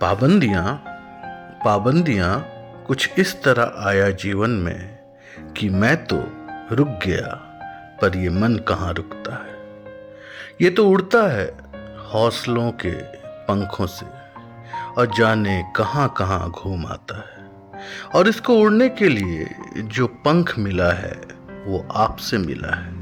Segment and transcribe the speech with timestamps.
[0.00, 0.82] पाबंदियाँ
[1.64, 2.44] पाबंदियाँ
[2.86, 4.98] कुछ इस तरह आया जीवन में
[5.56, 6.16] कि मैं तो
[6.74, 7.34] रुक गया,
[8.02, 9.54] पर ये मन कहाँ रुकता है?
[10.60, 11.46] ये तो उड़ता है
[12.12, 12.90] हौसलों के
[13.44, 14.06] पंखों से,
[14.98, 17.44] और जाने कहाँ कहाँ घूम आता है।
[18.14, 21.20] और इसको उड़ने के लिए जो पंख मिला है,
[21.66, 22.94] वो आपसे मिला है,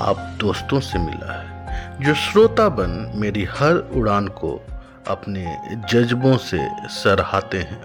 [0.00, 1.54] आप दोस्तों से मिला है।
[2.00, 4.66] जो श्रोता बन मेरी हर उड़ान को
[5.08, 5.56] अपने
[5.92, 6.58] जज्बों से
[6.88, 7.82] सराहते हैं।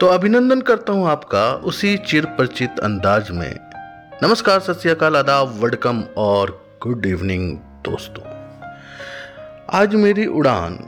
[0.00, 3.54] तो अभिनंदन करता हूँ आपका उसी चिर परिचित अंदाज में।
[4.22, 6.50] नमस्कार, सत श्रीकाल आदाब वेलकम और
[6.82, 8.24] गुड इवनिंग दोस्तों।
[9.72, 10.78] आज मेरी उड़ान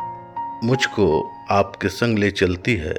[0.64, 2.94] मुझको आपके संग ले चलती है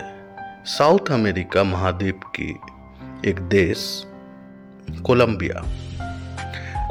[0.66, 2.60] साउथ अमेरिका महाद्वीप की
[3.30, 4.06] एक देश,
[5.06, 5.64] कोलंबिया।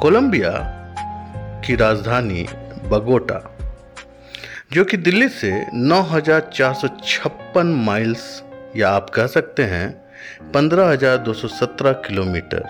[0.01, 0.53] कोलंबिया
[1.67, 2.47] की राजधानी
[2.89, 3.49] बगोटा।
[4.73, 8.43] जो कि दिल्ली से 9,456 माइल्स
[8.77, 9.89] या आप कह सकते हैं
[10.53, 12.63] 15,217 किलोमीटर।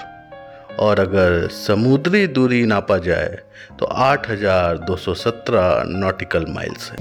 [0.81, 3.39] और अगर समुद्री दूरी नापा जाए
[3.79, 6.97] तो 8,217 नॉटिकल माइल्स है।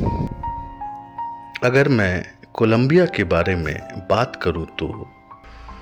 [1.64, 3.78] अगर मैं कोलंबिया के बारे में
[4.10, 4.88] बात करूँ तो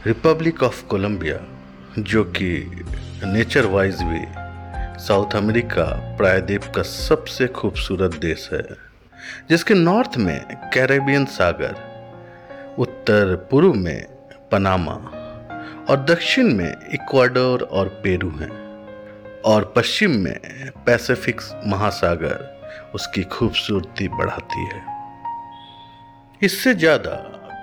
[0.06, 1.40] रिपब्लिक ऑफ़ कोलंबिया
[2.00, 2.52] जो कि
[3.24, 4.22] नेचर वाइज भी
[5.04, 8.89] साउथ अमेरिका प्रायद्वीप का सबसे खूबसूरत देश है
[9.50, 10.40] जिसके नॉर्थ में
[10.74, 11.76] कैरेबियन सागर,
[12.78, 14.06] उत्तर पूर्व में
[14.52, 14.94] पनामा
[15.90, 18.52] और दक्षिण में इक्वाडोर और पेरू हैं
[19.46, 20.40] और पश्चिम में
[20.86, 24.82] पैसिफिक महासागर उसकी खूबसूरती बढ़ाती है।
[26.42, 27.16] इससे ज़्यादा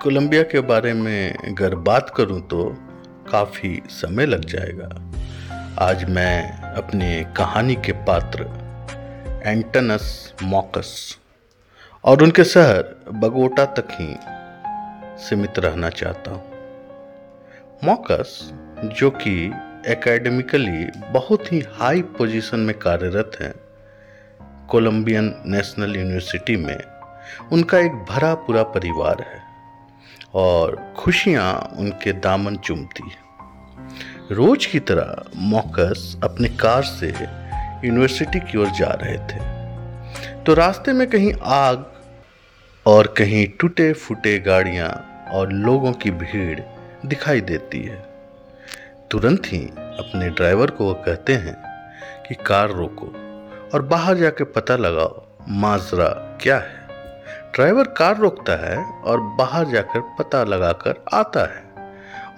[0.03, 2.63] कोलंबिया के बारे में अगर बात करूँ तो
[3.31, 4.89] काफ़ी समय लग जाएगा।
[5.81, 8.45] आज मैं अपनी कहानी के पात्र
[9.45, 11.17] एंटनस मॉकस
[12.07, 14.17] और उनके शहर बगोटा तक ही
[15.23, 16.43] सीमित रहना चाहता हूँ।
[17.83, 19.53] मॉकस, जो कि
[19.87, 23.53] एकेडमिकली बहुत ही हाई पोजीशन में कार्यरत हैं
[24.67, 26.77] कोलंबियन नेशनल यूनिवर्सिटी में,
[27.51, 29.41] उनका एक भरा पूरा परिवार है
[30.33, 37.13] और खुशियाँ उनके दामन चुमती है। रोज की तरह मॉकस अपने कार से
[37.87, 39.57] यूनिवर्सिटी की ओर जा रहे थे।
[40.43, 41.93] तो रास्ते में कहीं आग
[42.87, 44.89] और कहीं टूटे फूटे गाड़ियाँ
[45.31, 46.59] और लोगों की भीड़
[47.05, 48.05] दिखाई देती है।
[49.11, 51.55] तुरंत ही अपने ड्राइवर को वो कहते हैं
[52.27, 53.07] कि कार रोको
[53.73, 56.07] और बाहर जाके पता लगाओ, माजरा
[56.41, 56.87] क्या है।
[57.55, 61.63] ड्राइवर कार रोकता है और बाहर जाकर पता लगाकर आता है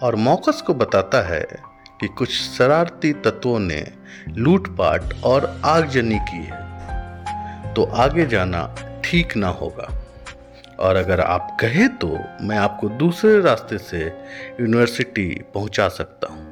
[0.02, 1.46] और मौकस को बताता है
[2.02, 3.92] कि कुछ शरारती तत्वों ने
[4.30, 9.99] लूटपाट और आगजनी की है। तो आगे जाना ठीक ना होगा।
[10.80, 12.08] और अगर आप कहें तो
[12.42, 14.00] मैं आपको दूसरे रास्ते से
[14.62, 16.48] यूनिवर्सिटी पहुँचा सकता हूँ।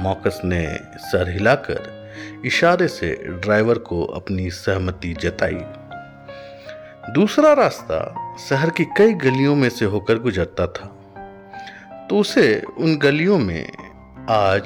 [0.00, 2.10] मॉकस ने सर हिलाकर
[2.44, 5.60] इशारे से ड्राइवर को अपनी सहमति जताई।
[7.12, 8.00] दूसरा रास्ता
[8.48, 10.96] शहर की कई गलियों में से होकर गुजरता था।
[12.10, 13.72] तो उसे उन गलियों में
[14.30, 14.62] आज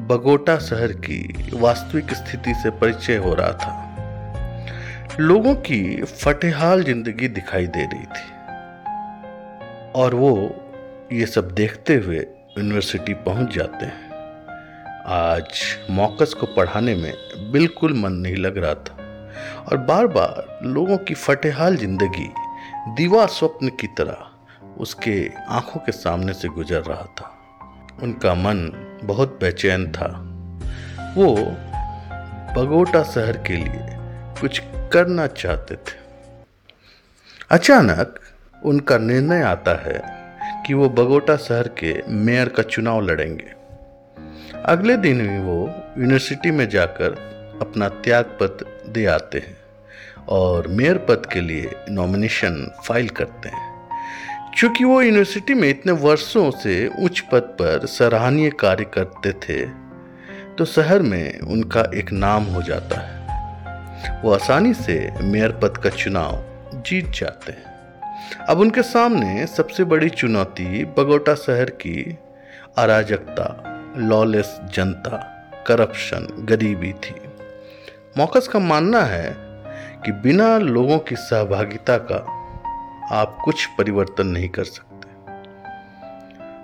[0.00, 3.85] बगोटा शहर की वास्तविक स्थिति से परिचय हो रहा था।
[5.20, 8.32] लोगों की फटेहाल ज़िंदगी दिखाई दे रही थी।
[9.92, 10.32] और वो
[11.12, 12.18] ये सब देखते हुए
[12.58, 14.10] यूनिवर्सिटी पहुँच जाते हैं।
[15.06, 17.12] आज मौकस को पढ़ाने में
[17.52, 18.96] बिल्कुल मन नहीं लग रहा था।
[19.62, 22.28] और बार बार लोगों की फटेहाल ज़िंदगी
[22.96, 25.18] दीवा स्वप्न की तरह उसके
[25.48, 27.32] आँखों के सामने से गुजर रहा था।
[28.02, 28.70] उनका मन
[29.04, 30.12] बहुत बेचैन था।
[31.16, 31.34] वो
[32.54, 33.88] बगोटा शहर के लिए
[34.40, 34.62] कुछ
[34.92, 35.98] करना चाहते थे।
[37.50, 38.20] अचानक
[38.64, 40.02] उनका निर्णय आता है
[40.66, 43.54] कि वो बगोटा शहर के मेयर का चुनाव लड़ेंगे।
[44.64, 45.58] अगले दिन ही वो
[45.98, 47.12] यूनिवर्सिटी में जाकर
[47.60, 49.56] अपना त्याग पत्र दे आते हैं
[50.28, 53.74] और मेयर पद के लिए नॉमिनेशन फ़ाइल करते हैं।
[54.58, 59.64] क्योंकि वो यूनिवर्सिटी में इतने वर्षों से उच्च पद पर सराहनीय कार्य करते थे
[60.58, 63.15] तो शहर में उनका एक नाम हो जाता है।
[64.10, 66.44] वो आसानी से मेयर पद का चुनाव
[66.74, 67.76] जीत जाते हैं।
[68.48, 72.18] अब उनके सामने सबसे बड़ी चुनौती बगोटा शहर की
[72.78, 73.62] अराजकता
[73.96, 75.32] लॉलेस जनता
[75.66, 77.14] करप्शन गरीबी थी।
[78.18, 79.36] मौकस का मानना है
[80.04, 82.36] कि बिना लोगों की सहभागिता का
[83.12, 84.96] आप कुछ परिवर्तन नहीं कर सकते।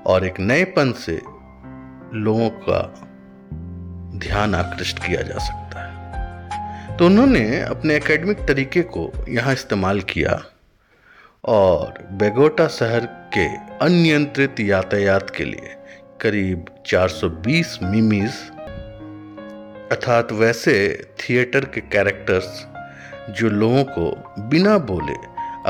[0.06, 1.22] और एक नएपन से
[2.14, 2.94] लोगों का
[4.18, 5.91] ध्यान आकृष्ट किया जा सकता
[7.02, 10.32] तो उन्होंने अपने एकेडमिक तरीके को यहाँ इस्तेमाल किया
[11.44, 13.06] और बेगोटा शहर
[13.36, 13.46] के
[13.84, 15.74] अनियंत्रित यातायात के लिए
[16.20, 18.32] करीब 420 मिमीज,
[19.92, 20.74] अर्थात वैसे
[21.20, 22.66] थिएटर के कैरेक्टर्स
[23.38, 24.10] जो लोगों को
[24.48, 25.16] बिना बोले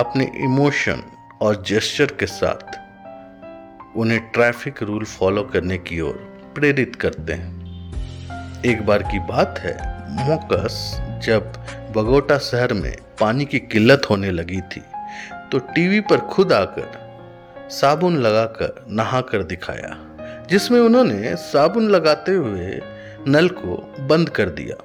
[0.01, 1.03] अपने इमोशन
[1.43, 8.85] और जेस्चर के साथ उन्हें ट्रैफ़िक रूल फॉलो करने की ओर प्रेरित करते हैं। एक
[8.87, 9.75] बार की बात है,
[10.29, 11.53] मोकस जब
[11.97, 14.83] बगोटा शहर में पानी की किल्लत होने लगी थी
[15.53, 19.97] तो टीवी पर खुद आकर साबुन लगाकर नहा कर दिखाया,
[20.51, 22.81] जिसमें उन्होंने साबुन लगाते हुए
[23.29, 23.77] नल को
[24.07, 24.77] बंद कर दिया।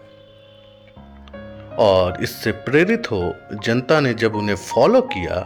[1.78, 5.44] और इससे प्रेरित हो जनता ने जब उन्हें फॉलो किया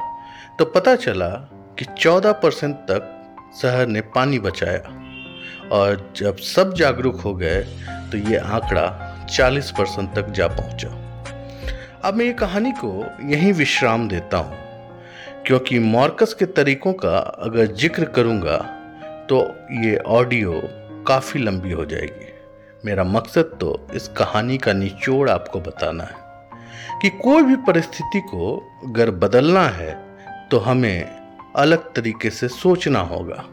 [0.59, 1.29] तो पता चला
[1.79, 3.07] कि 14 परसेंट तक
[3.61, 4.97] शहर ने पानी बचाया।
[5.71, 7.61] और जब सब जागरूक हो गए
[8.11, 10.89] तो ये आंकड़ा 40 परसेंट तक जा पहुँचा।
[12.03, 12.91] अब मैं ये कहानी को
[13.29, 14.57] यहीं विश्राम देता हूँ,
[15.45, 18.57] क्योंकि मॉर्कस के तरीकों का अगर ज़िक्र करूँगा
[19.29, 19.39] तो
[19.83, 20.61] ये ऑडियो
[21.07, 22.29] काफ़ी लंबी हो जाएगी।
[22.83, 26.15] मेरा मकसद तो इस कहानी का निचोड़ आपको बताना है,
[27.01, 28.55] कि कोई भी परिस्थिति को
[28.85, 29.91] अगर बदलना है
[30.49, 31.21] तो हमें
[31.57, 33.43] अलग तरीके से सोचना होगा,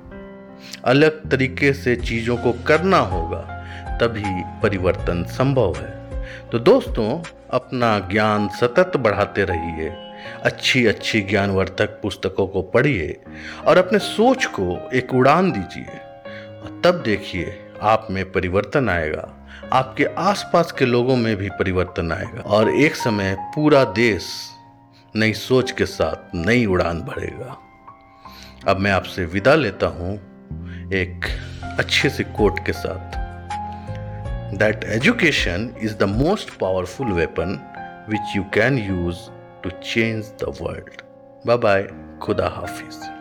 [0.85, 3.58] अलग तरीके से चीज़ों को करना होगा।
[4.01, 6.11] तभी परिवर्तन संभव है।
[6.53, 10.05] तो दोस्तों, अपना ज्ञान सतत बढ़ाते रहिए
[10.43, 13.21] अच्छी अच्छी ज्ञानवर्धक पुस्तकों को पढ़िए
[13.67, 15.87] और अपने सोच को एक उड़ान दीजिए।
[16.61, 22.41] और तब देखिए, आप में परिवर्तन आएगा। आपके आसपास के लोगों में भी परिवर्तन आएगा।
[22.41, 24.51] और एक समय पूरा देश
[25.17, 27.57] नई सोच के साथ नई उड़ान भरेगा।
[28.69, 30.17] अब मैं आपसे विदा लेता हूँ
[30.93, 31.21] एक
[31.79, 33.18] अच्छे से कोट के साथ।
[34.53, 37.59] that education is the most powerful weapon
[38.07, 39.31] which you can use
[39.63, 41.03] to change the world.
[41.45, 41.87] Bye bye,
[42.19, 43.18] Khuda Hafiz.